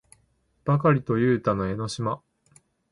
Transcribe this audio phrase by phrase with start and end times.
[0.65, 2.23] ばかりとゆうたと江の島